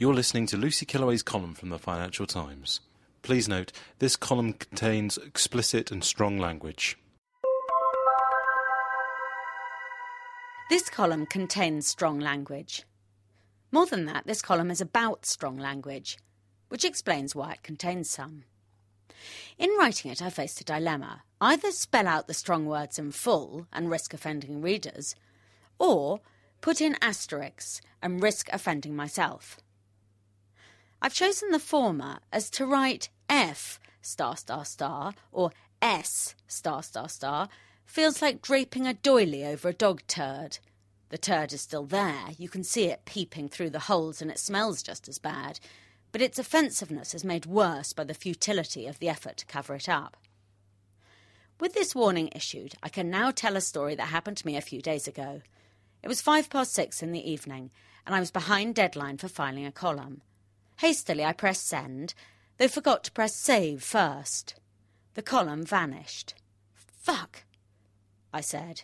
You're 0.00 0.14
listening 0.14 0.46
to 0.46 0.56
Lucy 0.56 0.86
Kellaway's 0.86 1.24
column 1.24 1.54
from 1.54 1.70
the 1.70 1.78
Financial 1.78 2.24
Times. 2.24 2.78
Please 3.22 3.48
note, 3.48 3.72
this 3.98 4.14
column 4.14 4.52
contains 4.52 5.18
explicit 5.18 5.90
and 5.90 6.04
strong 6.04 6.38
language. 6.38 6.96
This 10.70 10.88
column 10.88 11.26
contains 11.26 11.88
strong 11.88 12.20
language. 12.20 12.84
More 13.72 13.86
than 13.86 14.04
that, 14.04 14.24
this 14.24 14.40
column 14.40 14.70
is 14.70 14.80
about 14.80 15.26
strong 15.26 15.58
language, 15.58 16.16
which 16.68 16.84
explains 16.84 17.34
why 17.34 17.54
it 17.54 17.64
contains 17.64 18.08
some. 18.08 18.44
In 19.58 19.70
writing 19.80 20.12
it, 20.12 20.22
I 20.22 20.30
faced 20.30 20.60
a 20.60 20.64
dilemma 20.64 21.24
either 21.40 21.72
spell 21.72 22.06
out 22.06 22.28
the 22.28 22.34
strong 22.34 22.66
words 22.66 23.00
in 23.00 23.10
full 23.10 23.66
and 23.72 23.90
risk 23.90 24.14
offending 24.14 24.62
readers, 24.62 25.16
or 25.76 26.20
put 26.60 26.80
in 26.80 26.94
asterisks 27.02 27.80
and 28.00 28.22
risk 28.22 28.48
offending 28.52 28.94
myself. 28.94 29.58
I've 31.00 31.14
chosen 31.14 31.50
the 31.50 31.58
former 31.58 32.18
as 32.32 32.50
to 32.50 32.66
write 32.66 33.08
F 33.28 33.78
star 34.02 34.36
star 34.36 34.64
star 34.64 35.14
or 35.30 35.52
S 35.80 36.34
star 36.46 36.82
star 36.82 37.08
star 37.08 37.48
feels 37.84 38.20
like 38.20 38.42
draping 38.42 38.86
a 38.86 38.94
doily 38.94 39.46
over 39.46 39.68
a 39.68 39.72
dog 39.72 40.02
turd. 40.08 40.58
The 41.10 41.18
turd 41.18 41.52
is 41.52 41.62
still 41.62 41.84
there, 41.84 42.30
you 42.36 42.48
can 42.48 42.64
see 42.64 42.86
it 42.86 43.04
peeping 43.04 43.48
through 43.48 43.70
the 43.70 43.78
holes, 43.80 44.20
and 44.20 44.30
it 44.30 44.38
smells 44.38 44.82
just 44.82 45.08
as 45.08 45.18
bad, 45.18 45.58
but 46.12 46.20
its 46.20 46.38
offensiveness 46.38 47.14
is 47.14 47.24
made 47.24 47.46
worse 47.46 47.92
by 47.94 48.04
the 48.04 48.12
futility 48.12 48.86
of 48.86 48.98
the 48.98 49.08
effort 49.08 49.38
to 49.38 49.46
cover 49.46 49.74
it 49.74 49.88
up. 49.88 50.16
With 51.60 51.72
this 51.74 51.94
warning 51.94 52.28
issued, 52.34 52.74
I 52.82 52.88
can 52.88 53.08
now 53.08 53.30
tell 53.30 53.56
a 53.56 53.60
story 53.62 53.94
that 53.94 54.08
happened 54.08 54.36
to 54.38 54.46
me 54.46 54.56
a 54.56 54.60
few 54.60 54.82
days 54.82 55.08
ago. 55.08 55.40
It 56.02 56.08
was 56.08 56.20
five 56.20 56.50
past 56.50 56.74
six 56.74 57.02
in 57.02 57.12
the 57.12 57.30
evening, 57.30 57.70
and 58.06 58.14
I 58.14 58.20
was 58.20 58.30
behind 58.30 58.74
deadline 58.74 59.16
for 59.16 59.28
filing 59.28 59.64
a 59.64 59.72
column. 59.72 60.20
Hastily, 60.78 61.24
I 61.24 61.32
pressed 61.32 61.66
send, 61.66 62.14
though 62.56 62.68
forgot 62.68 63.04
to 63.04 63.12
press 63.12 63.34
save 63.34 63.82
first. 63.82 64.54
The 65.14 65.22
column 65.22 65.64
vanished. 65.64 66.34
Fuck, 66.74 67.44
I 68.32 68.40
said. 68.40 68.82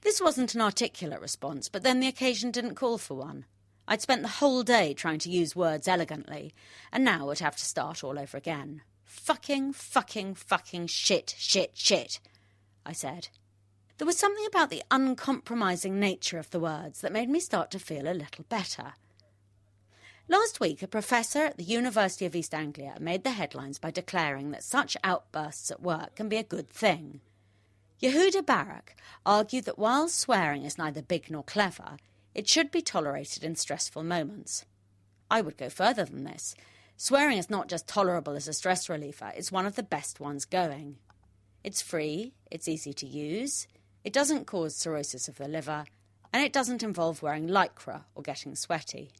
This 0.00 0.20
wasn't 0.20 0.54
an 0.54 0.62
articulate 0.62 1.20
response, 1.20 1.68
but 1.68 1.82
then 1.82 2.00
the 2.00 2.08
occasion 2.08 2.50
didn't 2.50 2.76
call 2.76 2.96
for 2.96 3.14
one. 3.14 3.44
I'd 3.86 4.00
spent 4.00 4.22
the 4.22 4.28
whole 4.28 4.62
day 4.62 4.94
trying 4.94 5.18
to 5.20 5.30
use 5.30 5.54
words 5.54 5.86
elegantly, 5.86 6.54
and 6.90 7.04
now 7.04 7.28
I'd 7.28 7.40
have 7.40 7.56
to 7.56 7.64
start 7.64 8.02
all 8.02 8.18
over 8.18 8.36
again. 8.38 8.80
Fucking, 9.04 9.74
fucking, 9.74 10.34
fucking 10.34 10.86
shit, 10.86 11.34
shit, 11.36 11.72
shit, 11.74 12.20
I 12.86 12.92
said. 12.92 13.28
There 13.98 14.06
was 14.06 14.18
something 14.18 14.46
about 14.46 14.70
the 14.70 14.82
uncompromising 14.90 16.00
nature 16.00 16.38
of 16.38 16.50
the 16.50 16.60
words 16.60 17.02
that 17.02 17.12
made 17.12 17.28
me 17.28 17.38
start 17.38 17.70
to 17.72 17.78
feel 17.78 18.08
a 18.08 18.14
little 18.14 18.46
better. 18.48 18.94
Last 20.26 20.58
week, 20.58 20.82
a 20.82 20.88
professor 20.88 21.40
at 21.40 21.58
the 21.58 21.64
University 21.64 22.24
of 22.24 22.34
East 22.34 22.54
Anglia 22.54 22.96
made 22.98 23.24
the 23.24 23.32
headlines 23.32 23.78
by 23.78 23.90
declaring 23.90 24.52
that 24.52 24.64
such 24.64 24.96
outbursts 25.04 25.70
at 25.70 25.82
work 25.82 26.16
can 26.16 26.30
be 26.30 26.38
a 26.38 26.42
good 26.42 26.70
thing. 26.70 27.20
Yehuda 28.00 28.46
Baruch 28.46 28.94
argued 29.26 29.66
that 29.66 29.78
while 29.78 30.08
swearing 30.08 30.64
is 30.64 30.78
neither 30.78 31.02
big 31.02 31.30
nor 31.30 31.42
clever, 31.42 31.98
it 32.34 32.48
should 32.48 32.70
be 32.70 32.80
tolerated 32.80 33.44
in 33.44 33.54
stressful 33.54 34.02
moments. 34.02 34.64
I 35.30 35.42
would 35.42 35.58
go 35.58 35.68
further 35.68 36.06
than 36.06 36.24
this. 36.24 36.54
Swearing 36.96 37.36
is 37.36 37.50
not 37.50 37.68
just 37.68 37.86
tolerable 37.86 38.34
as 38.34 38.48
a 38.48 38.54
stress 38.54 38.88
reliever, 38.88 39.30
it's 39.36 39.52
one 39.52 39.66
of 39.66 39.76
the 39.76 39.82
best 39.82 40.20
ones 40.20 40.46
going. 40.46 40.96
It's 41.62 41.82
free, 41.82 42.32
it's 42.50 42.66
easy 42.66 42.94
to 42.94 43.06
use, 43.06 43.68
it 44.04 44.14
doesn't 44.14 44.46
cause 44.46 44.74
cirrhosis 44.74 45.28
of 45.28 45.36
the 45.36 45.48
liver, 45.48 45.84
and 46.32 46.42
it 46.42 46.52
doesn't 46.52 46.82
involve 46.82 47.20
wearing 47.20 47.46
lycra 47.48 48.04
or 48.14 48.22
getting 48.22 48.54
sweaty. 48.54 49.10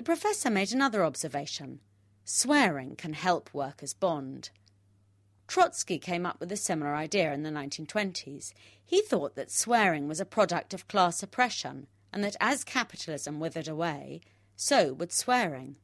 The 0.00 0.04
professor 0.04 0.48
made 0.48 0.72
another 0.72 1.04
observation 1.04 1.80
swearing 2.24 2.96
can 2.96 3.12
help 3.12 3.52
workers 3.52 3.92
bond. 3.92 4.48
Trotsky 5.46 5.98
came 5.98 6.24
up 6.24 6.40
with 6.40 6.50
a 6.50 6.56
similar 6.56 6.94
idea 6.94 7.34
in 7.34 7.42
the 7.42 7.50
1920s. 7.50 8.54
He 8.82 9.02
thought 9.02 9.34
that 9.34 9.50
swearing 9.50 10.08
was 10.08 10.18
a 10.18 10.24
product 10.24 10.72
of 10.72 10.88
class 10.88 11.22
oppression 11.22 11.86
and 12.14 12.24
that 12.24 12.38
as 12.40 12.64
capitalism 12.64 13.40
withered 13.40 13.68
away, 13.68 14.22
so 14.56 14.94
would 14.94 15.12
swearing. 15.12 15.76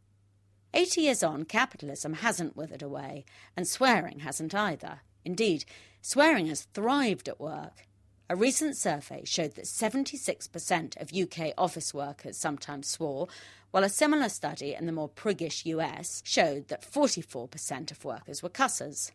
Eighty 0.73 1.03
years 1.03 1.23
on, 1.23 1.45
capitalism 1.45 2.15
hasn't 2.15 2.57
withered 2.57 2.81
away, 2.81 3.27
and 3.55 3.69
swearing 3.69 4.21
hasn't 4.21 4.55
either. 4.55 5.01
Indeed, 5.27 5.67
swearing 6.01 6.47
has 6.47 6.63
thrived 6.73 7.29
at 7.29 7.39
work. 7.39 7.87
A 8.29 8.35
recent 8.35 8.77
survey 8.77 9.23
showed 9.25 9.55
that 9.55 9.67
76% 9.67 11.01
of 11.01 11.13
UK 11.15 11.53
office 11.57 11.95
workers 11.95 12.37
sometimes 12.37 12.89
swore, 12.89 13.29
while 13.77 13.85
a 13.85 13.91
similar 13.91 14.31
study 14.31 14.73
in 14.73 14.87
the 14.87 14.91
more 14.93 15.07
priggish 15.07 15.67
US 15.67 16.23
showed 16.25 16.69
that 16.69 16.81
44% 16.81 17.91
of 17.91 18.07
workers 18.07 18.43
were 18.43 18.49
cussers. 18.49 19.13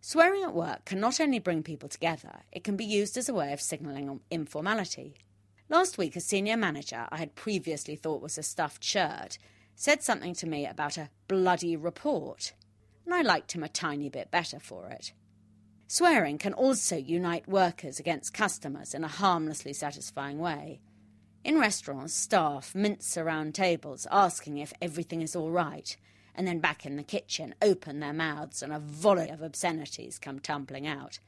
Swearing 0.00 0.42
at 0.42 0.54
work 0.54 0.86
can 0.86 0.98
not 0.98 1.20
only 1.20 1.38
bring 1.38 1.62
people 1.62 1.90
together, 1.90 2.40
it 2.52 2.64
can 2.64 2.74
be 2.74 2.86
used 2.86 3.18
as 3.18 3.28
a 3.28 3.34
way 3.34 3.52
of 3.52 3.60
signalling 3.60 4.20
informality. 4.30 5.16
Last 5.68 5.98
week, 5.98 6.16
a 6.16 6.20
senior 6.20 6.56
manager 6.56 7.06
I 7.10 7.18
had 7.18 7.34
previously 7.34 7.94
thought 7.94 8.22
was 8.22 8.38
a 8.38 8.42
stuffed 8.42 8.82
shirt 8.82 9.36
said 9.74 10.02
something 10.02 10.32
to 10.36 10.46
me 10.46 10.64
about 10.64 10.96
a 10.96 11.10
bloody 11.28 11.76
report, 11.76 12.54
and 13.04 13.12
I 13.14 13.20
liked 13.20 13.52
him 13.52 13.62
a 13.62 13.68
tiny 13.68 14.08
bit 14.08 14.30
better 14.30 14.58
for 14.58 14.88
it. 14.88 15.12
Swearing 15.86 16.38
can 16.38 16.54
also 16.54 16.96
unite 16.96 17.46
workers 17.46 18.00
against 18.00 18.32
customers 18.32 18.94
in 18.94 19.04
a 19.04 19.08
harmlessly 19.08 19.74
satisfying 19.74 20.38
way. 20.38 20.80
In 21.44 21.58
restaurants, 21.58 22.14
staff 22.14 22.74
mince 22.74 23.16
around 23.16 23.54
tables 23.54 24.06
asking 24.10 24.58
if 24.58 24.72
everything 24.80 25.22
is 25.22 25.34
all 25.34 25.50
right, 25.50 25.96
and 26.34 26.46
then 26.46 26.60
back 26.60 26.86
in 26.86 26.96
the 26.96 27.02
kitchen 27.02 27.54
open 27.60 28.00
their 28.00 28.12
mouths 28.12 28.62
and 28.62 28.72
a 28.72 28.78
volley 28.78 29.28
of 29.28 29.42
obscenities 29.42 30.18
come 30.18 30.38
tumbling 30.38 30.86
out. 30.86 31.18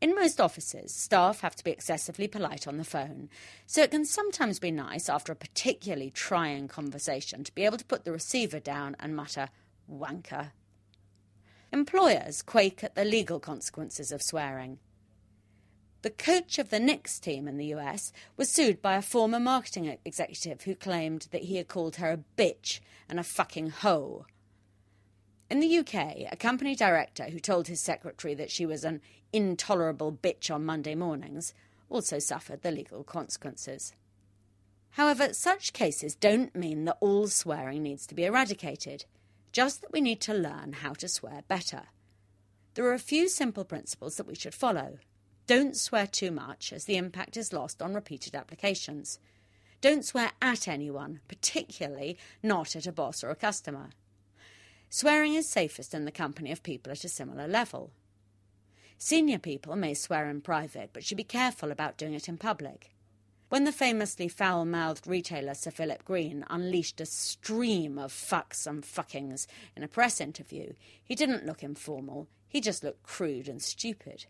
In 0.00 0.14
most 0.14 0.40
offices, 0.40 0.92
staff 0.94 1.40
have 1.40 1.56
to 1.56 1.64
be 1.64 1.70
excessively 1.70 2.28
polite 2.28 2.66
on 2.66 2.76
the 2.76 2.84
phone, 2.84 3.30
so 3.66 3.82
it 3.82 3.92
can 3.92 4.04
sometimes 4.04 4.58
be 4.58 4.70
nice 4.70 5.08
after 5.08 5.32
a 5.32 5.36
particularly 5.36 6.10
trying 6.10 6.68
conversation 6.68 7.44
to 7.44 7.54
be 7.54 7.64
able 7.64 7.78
to 7.78 7.84
put 7.84 8.04
the 8.04 8.12
receiver 8.12 8.60
down 8.60 8.96
and 9.00 9.16
mutter, 9.16 9.48
wanker, 9.90 10.50
Employers 11.72 12.42
quake 12.42 12.84
at 12.84 12.94
the 12.94 13.04
legal 13.04 13.40
consequences 13.40 14.12
of 14.12 14.22
swearing. 14.22 14.78
The 16.06 16.10
coach 16.10 16.60
of 16.60 16.70
the 16.70 16.78
Knicks 16.78 17.18
team 17.18 17.48
in 17.48 17.56
the 17.56 17.74
US 17.74 18.12
was 18.36 18.48
sued 18.48 18.80
by 18.80 18.94
a 18.94 19.02
former 19.02 19.40
marketing 19.40 19.98
executive 20.04 20.62
who 20.62 20.76
claimed 20.76 21.26
that 21.32 21.42
he 21.42 21.56
had 21.56 21.66
called 21.66 21.96
her 21.96 22.12
a 22.12 22.40
bitch 22.40 22.78
and 23.08 23.18
a 23.18 23.24
fucking 23.24 23.70
hoe. 23.70 24.24
In 25.50 25.58
the 25.58 25.78
UK, 25.78 26.30
a 26.30 26.36
company 26.38 26.76
director 26.76 27.24
who 27.24 27.40
told 27.40 27.66
his 27.66 27.80
secretary 27.80 28.34
that 28.34 28.52
she 28.52 28.64
was 28.64 28.84
an 28.84 29.00
intolerable 29.32 30.12
bitch 30.12 30.48
on 30.48 30.64
Monday 30.64 30.94
mornings 30.94 31.52
also 31.90 32.20
suffered 32.20 32.62
the 32.62 32.70
legal 32.70 33.02
consequences. 33.02 33.92
However, 34.90 35.34
such 35.34 35.72
cases 35.72 36.14
don't 36.14 36.54
mean 36.54 36.84
that 36.84 36.98
all 37.00 37.26
swearing 37.26 37.82
needs 37.82 38.06
to 38.06 38.14
be 38.14 38.26
eradicated 38.26 39.06
just 39.50 39.80
that 39.80 39.92
we 39.92 40.00
need 40.00 40.20
to 40.20 40.34
learn 40.34 40.74
how 40.74 40.92
to 40.92 41.08
swear 41.08 41.42
better. 41.48 41.88
There 42.74 42.84
are 42.84 42.94
a 42.94 43.00
few 43.00 43.28
simple 43.28 43.64
principles 43.64 44.18
that 44.18 44.28
we 44.28 44.36
should 44.36 44.54
follow. 44.54 44.98
Don't 45.46 45.76
swear 45.76 46.08
too 46.08 46.32
much, 46.32 46.72
as 46.72 46.84
the 46.86 46.96
impact 46.96 47.36
is 47.36 47.52
lost 47.52 47.80
on 47.80 47.94
repeated 47.94 48.34
applications. 48.34 49.20
Don't 49.80 50.04
swear 50.04 50.32
at 50.42 50.66
anyone, 50.66 51.20
particularly 51.28 52.18
not 52.42 52.74
at 52.74 52.86
a 52.86 52.92
boss 52.92 53.22
or 53.22 53.30
a 53.30 53.36
customer. 53.36 53.90
Swearing 54.88 55.34
is 55.34 55.48
safest 55.48 55.94
in 55.94 56.04
the 56.04 56.10
company 56.10 56.50
of 56.50 56.62
people 56.62 56.90
at 56.90 57.04
a 57.04 57.08
similar 57.08 57.46
level. 57.46 57.92
Senior 58.98 59.38
people 59.38 59.76
may 59.76 59.94
swear 59.94 60.28
in 60.28 60.40
private, 60.40 60.90
but 60.92 61.04
should 61.04 61.16
be 61.16 61.24
careful 61.24 61.70
about 61.70 61.98
doing 61.98 62.14
it 62.14 62.28
in 62.28 62.38
public. 62.38 62.90
When 63.48 63.62
the 63.62 63.72
famously 63.72 64.26
foul 64.26 64.64
mouthed 64.64 65.06
retailer 65.06 65.54
Sir 65.54 65.70
Philip 65.70 66.04
Green 66.04 66.44
unleashed 66.50 67.00
a 67.00 67.06
stream 67.06 67.98
of 67.98 68.12
fucks 68.12 68.66
and 68.66 68.82
fuckings 68.82 69.46
in 69.76 69.84
a 69.84 69.88
press 69.88 70.20
interview, 70.20 70.72
he 71.04 71.14
didn't 71.14 71.46
look 71.46 71.62
informal, 71.62 72.26
he 72.48 72.60
just 72.60 72.82
looked 72.82 73.04
crude 73.04 73.48
and 73.48 73.62
stupid. 73.62 74.26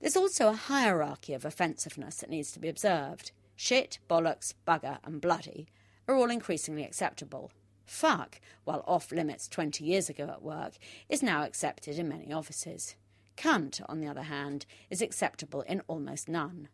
There's 0.00 0.16
also 0.16 0.48
a 0.48 0.54
hierarchy 0.54 1.34
of 1.34 1.44
offensiveness 1.44 2.16
that 2.16 2.30
needs 2.30 2.52
to 2.52 2.60
be 2.60 2.68
observed. 2.68 3.32
Shit, 3.56 3.98
bollocks, 4.08 4.54
bugger, 4.66 4.98
and 5.04 5.20
bloody 5.20 5.68
are 6.06 6.14
all 6.14 6.30
increasingly 6.30 6.84
acceptable. 6.84 7.50
Fuck, 7.84 8.40
while 8.64 8.84
off 8.86 9.10
limits 9.10 9.48
20 9.48 9.82
years 9.84 10.08
ago 10.08 10.28
at 10.28 10.42
work, 10.42 10.74
is 11.08 11.22
now 11.22 11.42
accepted 11.42 11.98
in 11.98 12.08
many 12.08 12.32
offices. 12.32 12.94
Cunt, 13.36 13.80
on 13.88 14.00
the 14.00 14.06
other 14.06 14.22
hand, 14.22 14.66
is 14.90 15.02
acceptable 15.02 15.62
in 15.62 15.82
almost 15.88 16.28
none. 16.28 16.68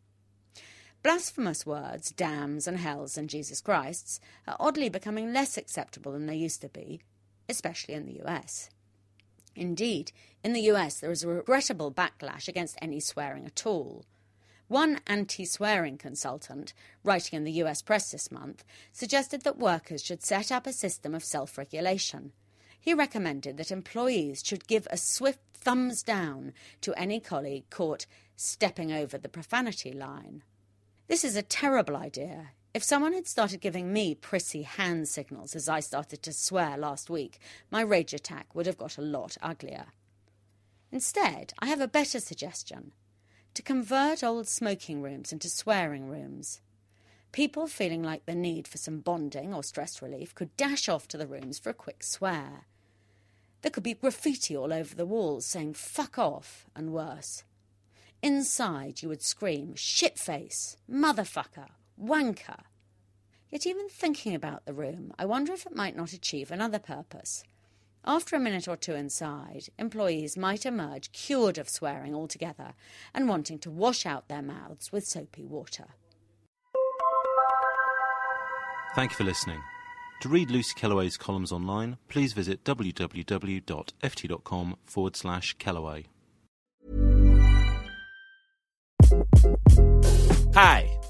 Blasphemous 1.02 1.66
words, 1.66 2.10
damns 2.10 2.66
and 2.66 2.78
hells 2.78 3.18
and 3.18 3.28
Jesus 3.28 3.60
Christs, 3.60 4.20
are 4.48 4.56
oddly 4.58 4.88
becoming 4.88 5.32
less 5.32 5.56
acceptable 5.56 6.12
than 6.12 6.26
they 6.26 6.34
used 6.34 6.62
to 6.62 6.68
be, 6.68 7.00
especially 7.48 7.94
in 7.94 8.06
the 8.06 8.22
US. 8.24 8.70
Indeed, 9.56 10.12
in 10.42 10.52
the 10.52 10.62
US, 10.72 11.00
there 11.00 11.10
is 11.10 11.22
a 11.22 11.28
regrettable 11.28 11.92
backlash 11.92 12.48
against 12.48 12.78
any 12.82 13.00
swearing 13.00 13.46
at 13.46 13.66
all. 13.66 14.04
One 14.68 15.00
anti 15.06 15.44
swearing 15.44 15.98
consultant, 15.98 16.72
writing 17.02 17.36
in 17.36 17.44
the 17.44 17.62
US 17.62 17.82
press 17.82 18.10
this 18.10 18.32
month, 18.32 18.64
suggested 18.92 19.42
that 19.42 19.58
workers 19.58 20.02
should 20.02 20.22
set 20.22 20.50
up 20.50 20.66
a 20.66 20.72
system 20.72 21.14
of 21.14 21.24
self 21.24 21.58
regulation. 21.58 22.32
He 22.80 22.94
recommended 22.94 23.56
that 23.56 23.70
employees 23.70 24.42
should 24.44 24.66
give 24.66 24.86
a 24.90 24.96
swift 24.96 25.40
thumbs 25.52 26.02
down 26.02 26.52
to 26.82 26.94
any 26.94 27.20
colleague 27.20 27.68
caught 27.70 28.06
stepping 28.36 28.92
over 28.92 29.16
the 29.16 29.28
profanity 29.28 29.92
line. 29.92 30.42
This 31.06 31.24
is 31.24 31.36
a 31.36 31.42
terrible 31.42 31.96
idea. 31.96 32.50
If 32.74 32.82
someone 32.82 33.12
had 33.12 33.28
started 33.28 33.60
giving 33.60 33.92
me 33.92 34.16
prissy 34.16 34.62
hand 34.62 35.06
signals 35.06 35.54
as 35.54 35.68
I 35.68 35.78
started 35.78 36.24
to 36.24 36.32
swear 36.32 36.76
last 36.76 37.08
week, 37.08 37.38
my 37.70 37.80
rage 37.82 38.12
attack 38.12 38.52
would 38.52 38.66
have 38.66 38.76
got 38.76 38.98
a 38.98 39.02
lot 39.02 39.36
uglier. 39.40 39.86
Instead, 40.90 41.54
I 41.60 41.66
have 41.66 41.80
a 41.80 41.86
better 41.86 42.18
suggestion 42.18 42.90
to 43.54 43.62
convert 43.62 44.24
old 44.24 44.48
smoking 44.48 45.02
rooms 45.02 45.32
into 45.32 45.48
swearing 45.48 46.08
rooms. 46.08 46.60
People 47.30 47.68
feeling 47.68 48.02
like 48.02 48.26
the 48.26 48.34
need 48.34 48.66
for 48.66 48.78
some 48.78 48.98
bonding 48.98 49.54
or 49.54 49.62
stress 49.62 50.02
relief 50.02 50.34
could 50.34 50.56
dash 50.56 50.88
off 50.88 51.06
to 51.08 51.16
the 51.16 51.28
rooms 51.28 51.60
for 51.60 51.70
a 51.70 51.74
quick 51.74 52.02
swear. 52.02 52.66
There 53.62 53.70
could 53.70 53.84
be 53.84 53.94
graffiti 53.94 54.56
all 54.56 54.72
over 54.72 54.96
the 54.96 55.06
walls 55.06 55.46
saying 55.46 55.74
fuck 55.74 56.18
off 56.18 56.66
and 56.74 56.92
worse. 56.92 57.44
Inside, 58.20 59.00
you 59.00 59.08
would 59.08 59.22
scream 59.22 59.74
shitface, 59.74 60.76
motherfucker, 60.90 61.68
wanker. 62.00 62.60
Yet, 63.50 63.66
even 63.66 63.88
thinking 63.88 64.34
about 64.34 64.64
the 64.64 64.72
room, 64.72 65.12
I 65.18 65.26
wonder 65.26 65.52
if 65.52 65.66
it 65.66 65.76
might 65.76 65.96
not 65.96 66.12
achieve 66.12 66.50
another 66.50 66.78
purpose. 66.78 67.44
After 68.06 68.36
a 68.36 68.40
minute 68.40 68.68
or 68.68 68.76
two 68.76 68.94
inside, 68.94 69.68
employees 69.78 70.36
might 70.36 70.66
emerge 70.66 71.12
cured 71.12 71.56
of 71.56 71.68
swearing 71.68 72.14
altogether 72.14 72.74
and 73.14 73.28
wanting 73.28 73.58
to 73.60 73.70
wash 73.70 74.04
out 74.04 74.28
their 74.28 74.42
mouths 74.42 74.92
with 74.92 75.06
soapy 75.06 75.44
water. 75.44 75.86
Thank 78.94 79.12
you 79.12 79.16
for 79.16 79.24
listening. 79.24 79.60
To 80.20 80.28
read 80.28 80.50
Lucy 80.50 80.74
Kellaway's 80.74 81.16
columns 81.16 81.50
online, 81.50 81.96
please 82.08 82.32
visit 82.32 82.62
www.ft.com 82.64 83.66
forward 84.84 85.16
slash 85.16 85.56
Kellaway. 85.58 86.04